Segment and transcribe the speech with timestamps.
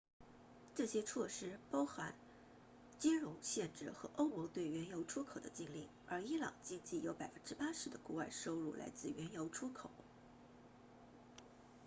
[0.73, 2.03] 这些措施包括
[2.97, 9.91] 金融限制和欧盟对原油出口的禁令而伊朗经济有 80% 的国外收入来自原油出口